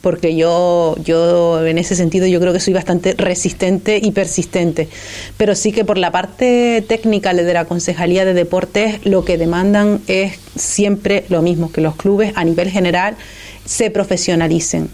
[0.00, 4.88] porque yo, yo en ese sentido yo creo que soy bastante resistente y persistente,
[5.36, 10.00] pero sí que por la parte técnica de la Concejalía de Deportes lo que demandan
[10.06, 13.16] es siempre lo mismo, que los clubes a nivel general
[13.64, 14.88] se profesionalicen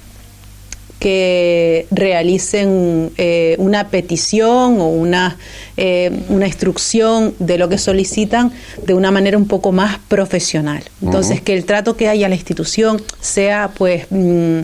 [0.98, 5.37] que realicen eh, una petición o una,
[5.76, 8.52] eh, una instrucción de lo que solicitan
[8.84, 10.82] de una manera un poco más profesional.
[11.02, 14.61] Entonces, que el trato que haya a la institución sea, pues, mm,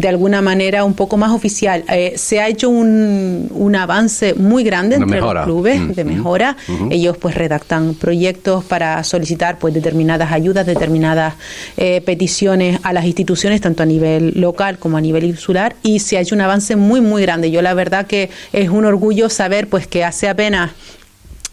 [0.00, 1.84] de alguna manera un poco más oficial.
[1.88, 6.56] Eh, se ha hecho un, un avance muy grande entre los clubes mm, de mejora.
[6.68, 6.90] Mm.
[6.90, 11.34] Ellos pues redactan proyectos para solicitar pues determinadas ayudas, determinadas
[11.76, 16.16] eh, peticiones a las instituciones, tanto a nivel local como a nivel insular, y se
[16.16, 17.50] ha hecho un avance muy, muy grande.
[17.50, 20.70] Yo la verdad que es un orgullo saber pues que hace apenas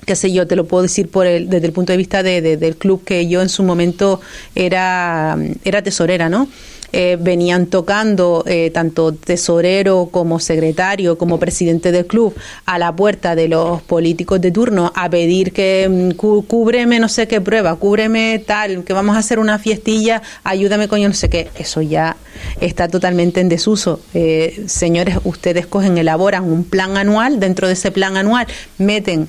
[0.06, 2.56] qué sé yo, te lo puedo decir por el, desde el punto de vista de,
[2.56, 4.22] del club que yo en su momento
[4.56, 6.48] era, era tesorera, ¿no?
[6.94, 12.34] Eh, venían tocando eh, tanto tesorero como secretario como presidente del club
[12.66, 17.28] a la puerta de los políticos de turno a pedir que mm, cúbreme no sé
[17.28, 21.50] qué prueba, cúbreme tal, que vamos a hacer una fiestilla, ayúdame coño no sé qué.
[21.60, 22.16] Eso ya
[22.62, 24.00] está totalmente en desuso.
[24.14, 28.48] Eh, señores, ustedes cogen, elaboran un plan anual, dentro de ese plan anual
[28.78, 29.28] meten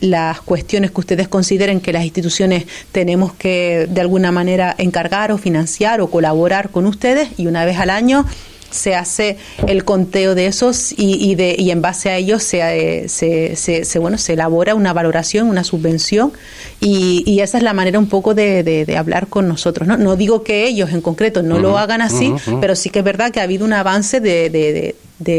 [0.00, 5.38] las cuestiones que ustedes consideren que las instituciones tenemos que de alguna manera encargar o
[5.38, 8.24] financiar o colaborar con ustedes y una vez al año
[8.70, 13.56] se hace el conteo de esos y, de, y en base a ellos se, se,
[13.56, 16.32] se, bueno, se elabora una valoración, una subvención
[16.80, 19.88] y, y esa es la manera un poco de, de, hablar con nosotros.
[19.88, 19.96] ¿no?
[19.96, 23.30] no digo que ellos en concreto no lo hagan así, pero sí que es verdad
[23.30, 24.94] que ha habido un avance de, de,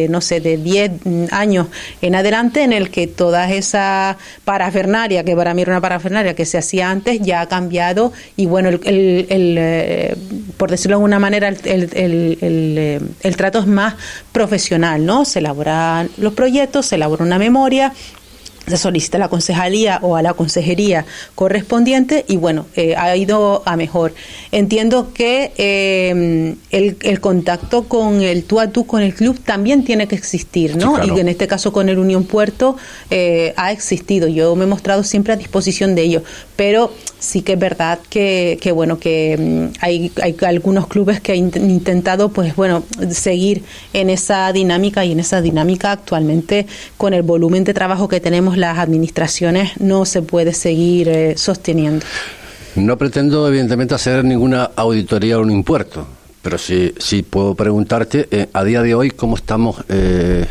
[0.10, 0.92] no sé, de 10
[1.32, 1.68] años
[2.02, 6.46] en adelante en el que toda esa parafernaria, que para mí era una parafernaria que
[6.46, 10.16] se hacía antes, ya ha cambiado y bueno, el, el, eh,
[10.58, 13.96] por decirlo de alguna manera, el, eh, el, trato es más
[14.32, 15.26] profesional, ¿no?
[15.26, 17.94] Se elaboran los proyectos, se elabora una memoria
[18.70, 21.06] se solicita a la concejalía o a la consejería
[21.36, 24.14] correspondiente y bueno, eh, ha ido a mejor.
[24.52, 30.08] Entiendo que eh, el, contacto con el tú a tú con el club también tiene
[30.08, 31.04] que existir, ¿no?
[31.04, 32.78] Y en este caso con el Unión Puerto
[33.10, 34.28] eh, ha existido.
[34.28, 36.24] Yo me he mostrado siempre a disposición de ellos,
[36.56, 41.34] pero sí que es verdad que, que bueno, que mm, hay, hay algunos clubes que
[41.34, 46.66] han intentado, pues bueno, seguir en esa dinámica y en esa dinámica actualmente
[46.98, 52.06] con el volumen de trabajo que tenemos las administraciones no se puede seguir eh, sosteniendo.
[52.76, 56.06] No pretendo, evidentemente, hacer ninguna auditoría o un impuesto,
[56.42, 60.46] pero sí, sí puedo preguntarte, eh, a día de hoy, ¿cómo estamos eh,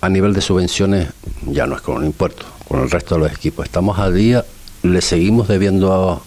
[0.00, 1.08] a nivel de subvenciones?
[1.46, 3.64] Ya no es con un impuesto, con el resto de los equipos.
[3.64, 4.44] Estamos a día,
[4.82, 6.22] le seguimos debiendo a,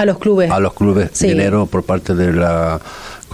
[0.00, 0.50] a los clubes.
[0.50, 2.80] A los clubes dinero por parte de la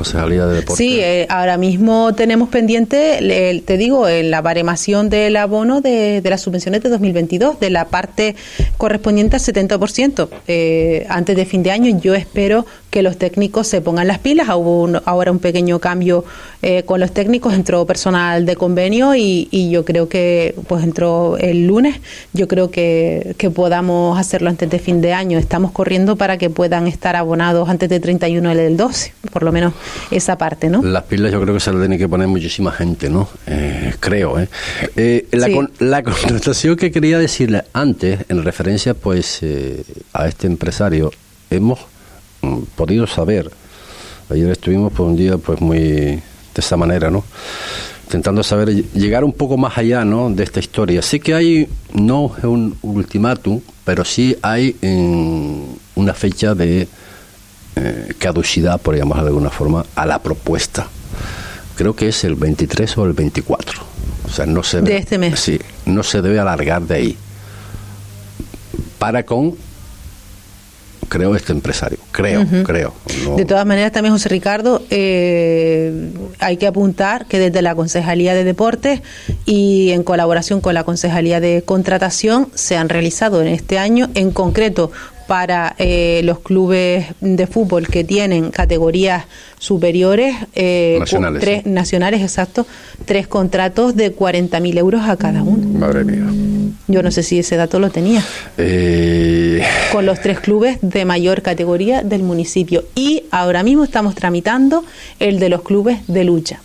[0.00, 0.78] Concejalía de Deportes.
[0.78, 6.40] Sí, eh, ahora mismo tenemos pendiente, te digo, en la baremación del abono de, las
[6.40, 8.34] subvenciones de 2022, de la parte
[8.78, 10.30] correspondiente al 70%.
[10.48, 14.48] Eh, antes de fin de año yo espero que los técnicos se pongan las pilas.
[14.48, 16.24] Hubo ahora un pequeño cambio
[16.62, 21.36] eh, con los técnicos, entró personal de convenio y, y, yo creo que pues entró
[21.36, 22.00] el lunes.
[22.32, 25.38] Yo creo que, que podamos hacerlo antes de fin de año.
[25.38, 29.74] Estamos corriendo para que puedan estar abonados antes de 31 del 12, por lo menos
[30.10, 30.82] esa parte, ¿no?
[30.82, 33.28] Las pilas yo creo que se las tiene que poner muchísima gente, ¿no?
[33.46, 34.48] Eh, creo, ¿eh?
[34.96, 35.48] eh la,
[35.78, 41.10] la contratación que quería decirle antes, en referencia pues eh, a este empresario,
[41.50, 41.78] hemos
[42.42, 43.50] mm, podido saber,
[44.30, 46.22] ayer estuvimos por un día pues muy de
[46.56, 47.24] esa manera, ¿no?
[48.10, 50.30] intentando saber, llegar un poco más allá ¿no?
[50.30, 51.00] de esta historia.
[51.00, 54.74] Sí que hay, no un ultimátum, pero sí hay
[55.94, 56.88] una fecha de
[57.80, 60.88] eh, caducidad, por llamarlo de alguna forma, a la propuesta.
[61.76, 63.80] Creo que es el 23 o el 24.
[64.26, 65.40] O sea, no se de este mes.
[65.40, 67.16] Sí, no se debe alargar de ahí.
[68.98, 69.56] Para con
[71.10, 71.98] creo, este empresario.
[72.12, 72.94] Creo, creo.
[73.36, 78.44] De todas maneras, también, José Ricardo, eh, hay que apuntar que desde la Concejalía de
[78.44, 79.02] Deportes
[79.44, 84.30] y en colaboración con la Concejalía de Contratación se han realizado en este año, en
[84.30, 84.92] concreto,
[85.30, 89.26] para eh, los clubes de fútbol que tienen categorías
[89.60, 91.40] superiores, eh, nacionales.
[91.40, 92.66] tres nacionales, exacto,
[93.04, 95.78] tres contratos de 40.000 euros a cada uno.
[95.78, 96.24] Madre mía.
[96.88, 98.24] Yo no sé si ese dato lo tenía.
[98.58, 99.62] Eh...
[99.92, 102.82] Con los tres clubes de mayor categoría del municipio.
[102.96, 104.84] Y ahora mismo estamos tramitando
[105.20, 106.60] el de los clubes de lucha.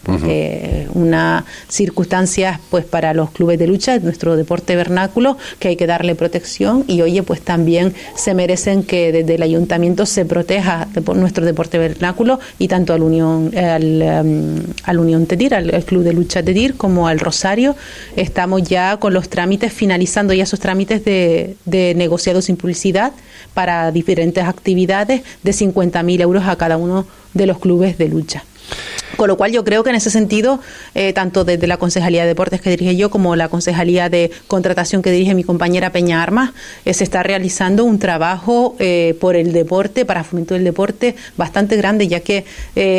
[0.96, 6.16] una circunstancia pues para los clubes de lucha, nuestro deporte vernáculo, que hay que darle
[6.16, 11.78] protección y oye, pues también se merecen que desde el ayuntamiento se proteja nuestro deporte
[11.78, 16.76] vernáculo y tanto al Unión, al, um, al Unión Tetir, al, Club de Lucha Tetir,
[16.76, 17.76] como al Rosario.
[18.16, 23.12] Estamos ya con los trámites, finalizando ya esos trámites de, de negociados sin publicidad
[23.54, 28.46] para diferentes actividades de 50.000 euros a cada uno de los clubes de lucha.
[29.16, 30.60] Con lo cual yo creo que en ese sentido,
[30.94, 35.02] eh, tanto desde la Concejalía de Deportes que dirige yo como la Concejalía de Contratación
[35.02, 36.52] que dirige mi compañera Peña Armas,
[36.84, 41.78] eh, se está realizando un trabajo eh, por el deporte, para fomento del deporte, bastante
[41.78, 42.46] grande, ya que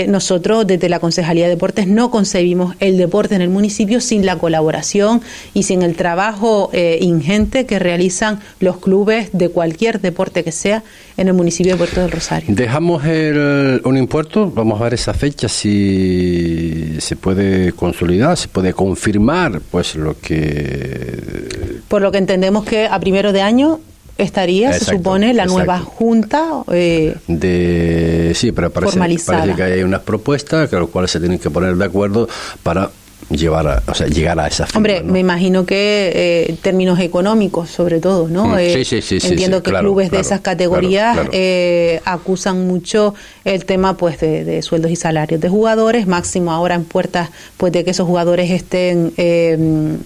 [0.09, 4.38] nosotros desde la Concejalía de Deportes no concebimos el deporte en el municipio sin la
[4.38, 5.20] colaboración
[5.55, 10.83] y sin el trabajo ingente que realizan los clubes de cualquier deporte que sea
[11.16, 12.55] en el municipio de Puerto del Rosario.
[12.55, 19.61] Dejamos un impuesto, vamos a ver esa fecha si se puede consolidar, se puede confirmar,
[19.71, 21.81] pues lo que...
[21.88, 23.81] Por lo que entendemos que a primero de año
[24.19, 30.01] estaría, se supone, la nueva junta eh, de sí, pero parece, parece, que hay unas
[30.01, 32.29] propuestas con las cuales se tienen que poner de acuerdo
[32.62, 32.90] para
[33.31, 38.01] llevar a, o sea, llegar a esa Hombre, me imagino que eh, términos económicos, sobre
[38.01, 38.49] todo, ¿no?
[38.49, 43.97] Mm, sí, sí, sí, entiendo que clubes de esas categorías eh, acusan mucho el tema,
[43.97, 48.07] pues, de, sueldos y salarios de jugadores, máximo ahora en puertas, pues, de que esos
[48.07, 49.97] jugadores estén eh,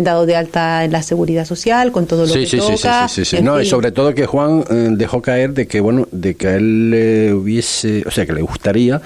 [0.00, 3.08] dados de alta en la seguridad social con todo lo que toca.
[3.08, 6.06] Sí, sí, sí, No, y sobre todo que Juan eh, dejó caer de que bueno,
[6.12, 9.00] de que a él le hubiese, o sea, que le gustaría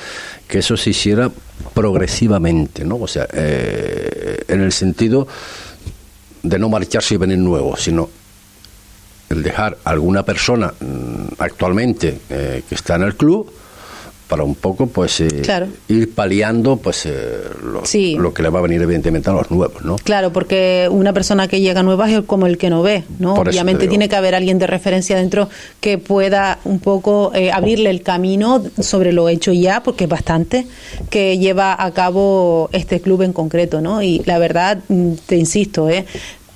[0.55, 1.33] que eso se hiciera
[1.75, 2.99] progresivamente, ¿no?
[2.99, 5.27] O sea, eh, en el sentido
[6.45, 8.09] de no marcharse y venir nuevo, sino
[9.31, 13.53] el dejar a alguna persona mm, actualmente eh, que está en el club
[14.29, 15.43] para un poco pues eh,
[15.89, 19.97] ir paliando pues eh, lo, que le va a venir evidentemente a los nuevos no
[19.97, 23.87] claro porque una persona que llega nueva es como el que no ve no obviamente
[23.87, 25.49] tiene que haber alguien de referencia dentro
[25.81, 30.67] que pueda un poco eh, abrirle el camino sobre lo hecho ya porque es bastante
[31.11, 35.89] que lleva a cabo este club en concreto no y la verdad mm, te insisto
[35.91, 36.07] eh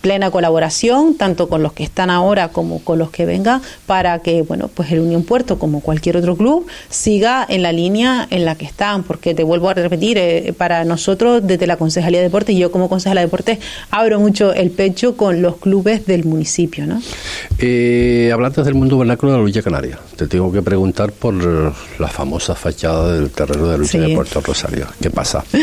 [0.09, 4.41] plena colaboración, tanto con los que están ahora como con los que vengan, para que,
[4.41, 8.55] bueno, pues el Unión Puerto, como cualquier otro club, siga en la línea en la
[8.55, 12.57] que están, porque te vuelvo a repetir, eh, para nosotros, desde la Concejalía de Deportes,
[12.57, 13.59] y yo como concejala de Deportes,
[13.91, 17.03] abro mucho el pecho con los clubes del municipio, ¿no?
[17.59, 22.09] Eh, hablando del mundo vernáculo de la Lucha Canaria, te tengo que preguntar por la
[22.09, 24.87] famosa fachada del terreno de lucha de Puerto Rosario.
[25.03, 25.45] ¿Qué pasa?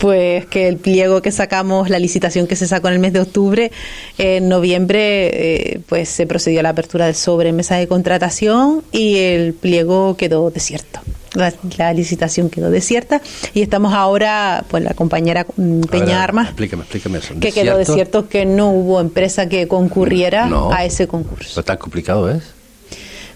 [0.00, 3.20] Pues que el pliego que sacamos, la licitación que se sacó en el mes de
[3.20, 3.70] octubre,
[4.18, 9.16] en noviembre eh, pues se procedió a la apertura de sobre mesa de contratación y
[9.16, 11.00] el pliego quedó desierto.
[11.34, 13.22] La, licitación quedó desierta
[13.54, 17.34] y estamos ahora, pues la compañera mm, Peña Armas, explíqueme, explíqueme eso.
[17.38, 21.62] que quedó desierto que no hubo empresa que concurriera a ese concurso.
[21.62, 22.42] ¿Tan complicado es?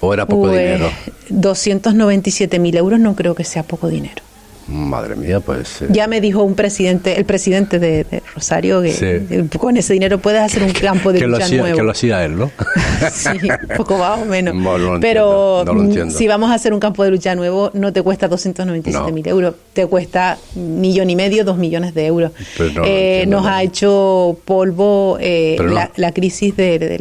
[0.00, 0.90] ¿O era poco pues, dinero?
[1.28, 4.22] 297 mil euros no creo que sea poco dinero.
[4.66, 5.82] Madre mía, pues.
[5.82, 5.88] Eh.
[5.90, 10.62] Ya me dijo un presidente, el presidente de, Rosario, que con ese dinero puedes hacer
[10.62, 11.76] un campo de lucha nuevo.
[11.76, 12.50] Que lo hacía él, ¿no?
[13.12, 13.30] sí,
[13.76, 14.54] poco más o menos.
[15.00, 15.64] Pero
[16.08, 19.54] si vamos a hacer un campo de lucha nuevo, no te cuesta 297 mil euros,
[19.72, 22.32] te cuesta millón y medio, dos millones de euros.
[22.56, 25.58] Pues eh, nos ha hecho polvo eh,
[25.96, 26.98] la, crisis de,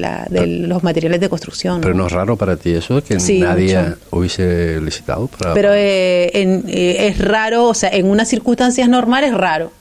[0.67, 1.80] los materiales de construcción.
[1.80, 5.28] Pero no es raro para ti eso, que nadie hubiese licitado.
[5.28, 9.71] Para, pero es raro o sea, en unas circunstancias normales raro,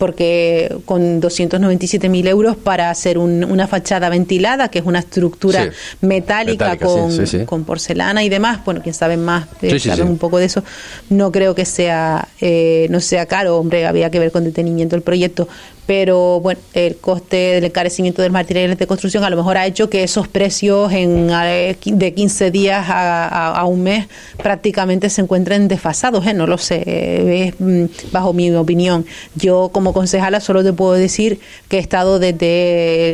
[0.00, 6.78] porque con 297 mil euros para hacer una fachada ventilada, que es una estructura metálica,
[6.78, 10.64] con, porcelana y demás, bueno, quien sabe más, eh, saben un poco de eso,
[11.10, 15.02] no creo que sea, eh, no sea caro, hombre, había que ver con detenimiento el
[15.02, 15.48] proyecto,
[15.90, 19.90] pero bueno, el coste del encarecimiento del material de construcción a lo mejor ha hecho
[19.90, 24.06] que esos precios en eh, de 15 días a, un mes
[24.40, 26.32] prácticamente se encuentren desfasados, ¿eh?
[26.32, 29.04] no lo sé, es mm, bajo mi opinión.
[29.34, 32.38] Yo como concejala solo te puedo decir que he estado desde,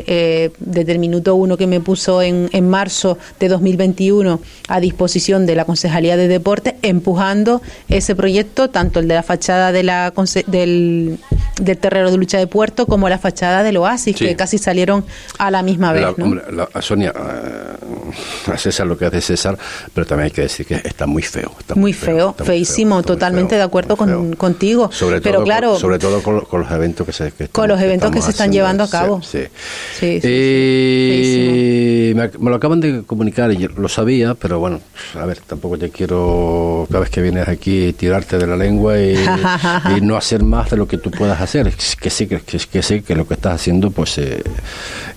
[0.06, 5.46] eh, desde el minuto uno que me puso en, en marzo de 2021 a disposición
[5.46, 10.12] de la Concejalía de Deporte, empujando ese proyecto, tanto el de la fachada de la,
[10.46, 11.18] del,
[11.58, 12.46] del terreno de lucha de
[12.86, 15.04] como la fachada del Oasis, que casi salieron
[15.38, 16.06] a la misma vez.
[16.80, 19.58] Sonia, eh, a César lo que hace César,
[19.92, 21.52] pero también hay que decir que está muy feo.
[21.74, 24.90] muy, feo, feísimo, totalmente de acuerdo con, contigo.
[24.92, 28.10] Sobre pero todo, claro, con, sobre todo con, los eventos que se Con los eventos
[28.10, 29.22] que, se están llevando a cabo.
[29.22, 29.44] Sí.
[29.98, 30.20] sí.
[30.20, 34.80] sí, me, me, lo acaban de comunicar y yo lo sabía, pero bueno,
[35.14, 39.16] a ver, tampoco te quiero cada vez que vienes aquí tirarte de la lengua y,
[40.02, 41.72] no hacer más de lo que tú puedas hacer.
[42.00, 44.42] Que sí, que, que, sé que lo que estás haciendo, pues eh,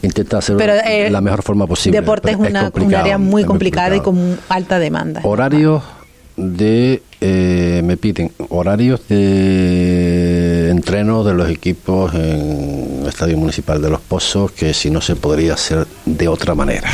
[0.02, 2.00] intenta hacerlo de eh, la mejor forma posible.
[2.00, 5.22] Deporte es, una, área muy complicada y con alta demanda.
[5.24, 5.84] Horarios
[6.36, 13.90] de, eh, me piden, horarios de entreno de los equipos en el Estadio Municipal de
[13.90, 16.90] Los Pozos, que si no se podría hacer de otra manera.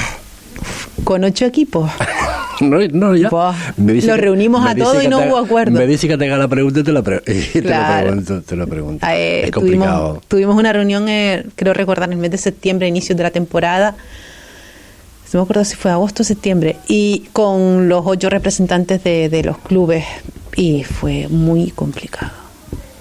[1.03, 1.91] Con ocho equipos.
[2.61, 3.29] no, no, ya.
[3.77, 5.77] Lo reunimos a todos y no hubo acuerdo.
[5.77, 8.41] Me dice que tenga la pregunta y te la, pregunto.
[8.41, 9.05] Te la pregunto.
[9.07, 10.21] Eh, es complicado.
[10.27, 13.95] Tuvimos, una reunión, eh, creo recordar, en el mes de septiembre, inicio de la temporada.
[15.33, 16.77] No me acuerdo si fue agosto o septiembre.
[16.87, 20.05] Y con los ocho representantes de, los clubes.
[20.55, 22.31] Y fue muy complicado.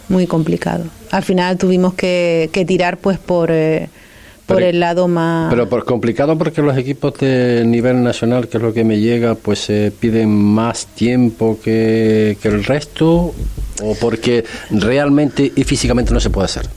[0.09, 0.85] Muy complicado.
[1.13, 3.51] Al final tuvimos que, tirar, pues, por.
[3.53, 3.89] Eh,
[4.47, 5.51] por el lado más...
[5.51, 9.35] Pero por complicado porque los equipos de nivel nacional, que es lo que me llega,
[9.35, 13.35] pues se piden más tiempo que, que el resto
[13.83, 16.69] o porque realmente y físicamente no se puede hacer.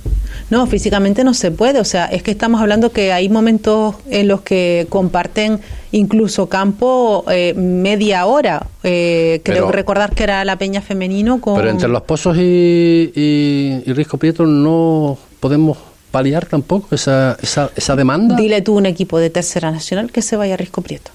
[0.49, 1.79] No, físicamente no se puede.
[1.79, 5.59] O sea, es que estamos hablando que hay momentos en los que comparten
[5.91, 8.67] incluso campo eh, media hora.
[8.83, 11.55] Eh, creo recordar que era la Peña Femenino con...
[11.55, 15.77] Pero entre los Pozos y, y, y Risco Prieto no podemos
[16.17, 18.35] paliar tampoco esa, esa, esa demanda?
[18.35, 21.11] Dile tú un equipo de tercera nacional que se vaya a Risco Prieto.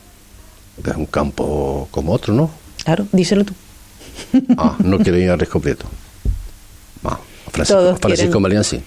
[0.86, 2.50] Es un campo como otro, ¿no?
[2.84, 3.52] Claro, díselo tú.
[4.56, 5.86] Ah, no quiere ir a Risco Prieto.
[7.02, 7.18] Ah,
[7.50, 8.80] Francisco, Francisco Malian sí.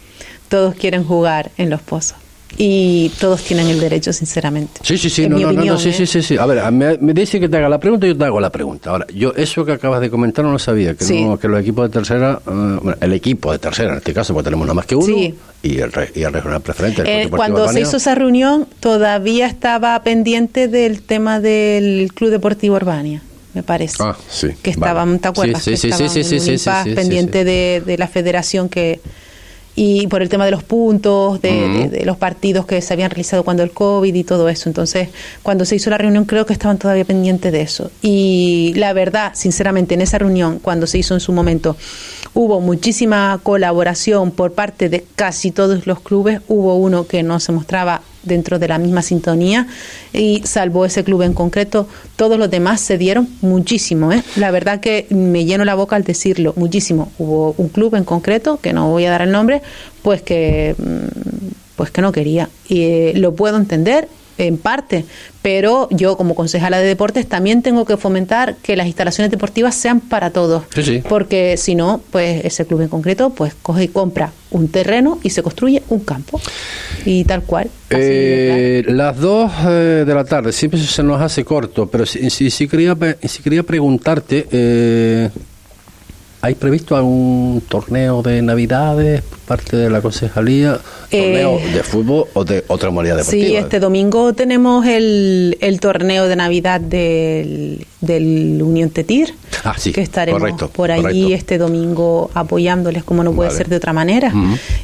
[0.48, 2.16] Todos quieren jugar en los pozos
[2.58, 4.80] y todos tienen el derecho, sinceramente.
[4.82, 6.38] Sí, sí, sí, no, no, no, sí, sí, sí, sí.
[6.38, 8.92] A ver, me, dice que te haga la pregunta y yo te hago la pregunta.
[8.92, 11.94] Ahora, yo eso que acabas de comentar no lo sabía, que, que los equipos de
[11.94, 14.96] tercera, uh, bueno, el equipo de tercera en este caso, porque tenemos nada más que
[14.96, 17.04] uno, y, el, y el regional preferente.
[17.06, 23.22] Eh, cuando se hizo esa reunión, todavía estaba pendiente del tema del Club Deportivo Urbania
[23.54, 23.96] me parece.
[24.02, 24.50] Ah, sí.
[24.62, 25.64] Que estaban, ¿te acuerdas?
[25.64, 29.00] Sí, sí, sí, sí, sí, sí, sí, pendiente de, de la federación que
[29.76, 33.62] y por el tema de los puntos, de, los partidos que se habían realizado cuando
[33.62, 34.70] el COVID y todo eso.
[34.70, 35.10] Entonces,
[35.44, 37.92] cuando se hizo la reunión creo que estaban todavía pendientes de eso.
[38.02, 41.76] Y la verdad, sinceramente, en esa reunión, cuando se hizo en su momento,
[42.36, 46.42] hubo muchísima colaboración por parte de casi todos los clubes.
[46.48, 49.68] Hubo uno que no se mostraba dentro de la misma sintonía
[50.12, 54.12] y salvo ese club en concreto, todos los demás se dieron muchísimo.
[54.12, 54.22] ¿eh?
[54.36, 57.12] La verdad que me lleno la boca al decirlo, muchísimo.
[57.18, 59.62] Hubo un club en concreto, que no voy a dar el nombre,
[60.02, 62.50] pues que, mm, pues que no quería.
[62.68, 65.06] Y eh, lo puedo entender en parte,
[65.42, 70.00] pero yo como concejala de deportes también tengo que fomentar que las instalaciones deportivas sean
[70.00, 70.64] para todos,
[71.08, 75.30] porque si no, pues ese club en concreto pues coge y compra un terreno y
[75.30, 76.40] se construye un campo
[77.06, 77.70] y tal cual.
[77.90, 82.68] Eh, las dos eh, de la tarde siempre se nos hace corto, pero si, si,
[82.68, 85.30] quería, si quería preguntarte, eh,
[86.46, 90.80] ¿hay previsto algún torneo de Navidades por parte de la concejalía?
[91.10, 93.48] ¿Torneo de fútbol o de otra modalidad deportiva?
[93.48, 99.34] Sí, este domingo tenemos el, el torneo de Navidad del, del Unión Tetir,
[99.64, 104.32] ah, que estaremos por allí este domingo apoyándoles como no puede ser de otra manera.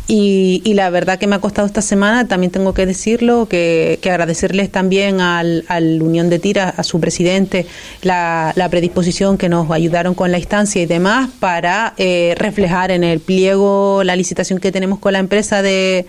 [0.07, 3.99] y, y, la verdad que me ha costado esta semana, también tengo que decirlo, que,
[4.01, 7.65] que agradecerles también al, al Unión de Tira, a su presidente,
[8.01, 13.03] la, la, predisposición que nos ayudaron con la instancia y demás para eh, reflejar en
[13.03, 16.05] el pliego la licitación que tenemos con la empresa de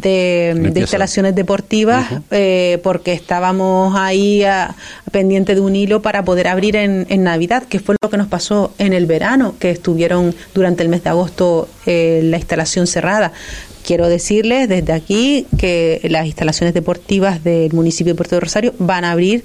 [0.00, 4.44] de, instalaciones deportivas eh, porque estábamos ahí
[5.10, 8.72] pendiente de un hilo para poder abrir en, Navidad, que fue lo que nos pasó
[8.78, 13.32] en el verano, que estuvieron durante el mes de agosto eh, la instalación cerrada.
[13.84, 19.04] Quiero decirles desde aquí que las instalaciones deportivas del municipio de Puerto de Rosario van
[19.04, 19.44] a abrir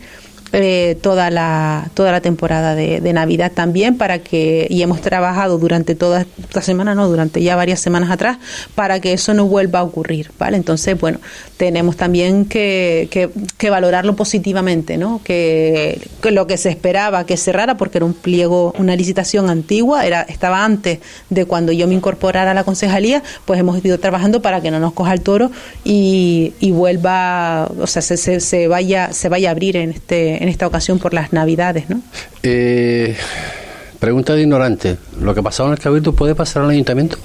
[0.54, 5.96] eh, toda la toda la temporada de, Navidad también para que y hemos trabajado durante
[5.96, 8.38] toda esta semana no durante ya varias semanas atrás
[8.76, 11.20] para que eso no vuelva a ocurrir vale entonces bueno
[11.58, 13.08] tenemos también que,
[13.58, 18.74] que, valorarlo positivamente no que, lo que se esperaba que cerrara porque era un pliego
[18.78, 21.00] una licitación antigua era estaba antes
[21.30, 24.80] de cuando yo me incorporara a la concejalía pues hemos ido trabajando para que no
[24.80, 25.52] nos coja el toro
[25.86, 30.41] y, y vuelva o sea se, se, se vaya se vaya a abrir en este
[30.42, 32.02] en esta ocasión por las Navidades, ¿no?
[32.42, 33.16] Eh,
[34.00, 37.18] pregunta de ignorante, ¿lo que pasaba en el Cabildo puede pasar al Ayuntamiento?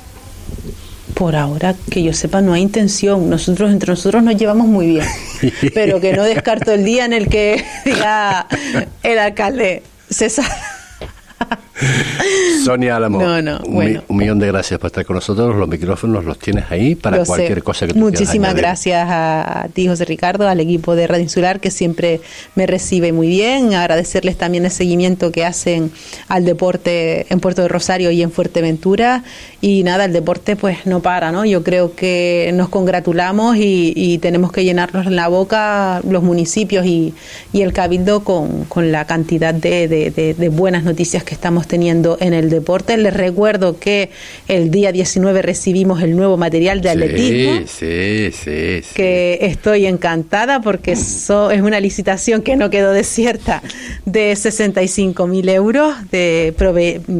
[1.14, 3.30] Por ahora, que yo sepa, no hay intención.
[3.30, 5.06] Nosotros, entre nosotros, nos llevamos muy bien.
[5.74, 8.46] Pero que no descarto el día en el que diga
[9.02, 10.44] el alcalde, César
[12.64, 15.54] Sonia Álamo, un, millón de gracias por estar con nosotros.
[15.56, 20.04] Los micrófonos los tienes ahí para cualquier cosa que tú Muchísimas gracias a ti, José
[20.04, 22.20] Ricardo, al equipo de Radio Insular que siempre
[22.54, 23.74] me recibe muy bien.
[23.74, 25.92] Agradecerles también el seguimiento que hacen
[26.28, 29.22] al deporte en Puerto de Rosario y en Fuerteventura.
[29.60, 31.44] Y nada, el deporte pues no para, ¿no?
[31.44, 37.14] Yo creo que nos congratulamos y, tenemos que llenarnos la boca los municipios y,
[37.52, 42.96] el Cabildo con, la cantidad de buenas noticias que estamos teniendo en el deporte.
[42.96, 44.08] Les recuerdo que
[44.48, 47.66] el día 19 recibimos el nuevo material de atletismo.
[47.66, 48.94] Sí, sí, sí.
[48.94, 53.62] Que estoy encantada porque eso es una licitación que no quedó desierta
[54.06, 56.54] de 65 mil euros de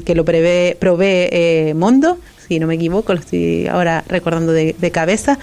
[0.05, 4.75] que lo prevé, provee eh, Mondo si no me equivoco, lo estoy ahora recordando de,
[4.93, 5.39] cabeza.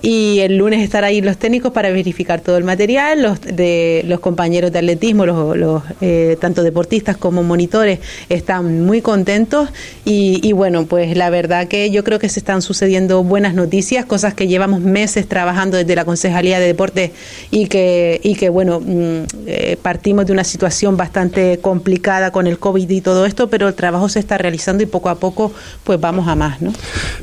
[0.00, 4.20] Y el lunes estar ahí los técnicos para verificar todo el material, los, de, los
[4.20, 9.68] compañeros de atletismo, los, eh, tanto deportistas como monitores, están muy contentos.
[10.04, 14.34] Y, bueno, pues la verdad que yo creo que se están sucediendo buenas noticias, cosas
[14.34, 17.10] que llevamos meses trabajando desde la Concejalía de Deportes
[17.50, 22.58] y que, y que bueno, mm, eh, partimos de una situación bastante complicada con el
[22.58, 25.52] COVID y todo esto, pero el trabajo se está realizando y poco a poco
[25.84, 26.45] pues vamos a más.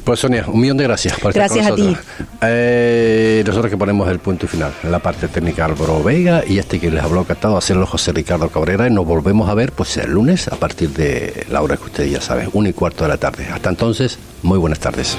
[0.03, 2.05] Pues Sonia, un millón de gracias por estar gracias con nosotros.
[2.05, 2.25] a ti.
[2.41, 6.79] Eh, nosotros que ponemos el punto final, en la parte técnica Álvaro Vega y este
[6.79, 10.11] que les habló cantado, hacerlo José Ricardo Cabrera y nos volvemos a ver pues el
[10.11, 13.17] lunes a partir de la hora que ustedes ya saben, una y cuarto de la
[13.17, 13.47] tarde.
[13.51, 15.17] Hasta entonces, muy buenas tardes.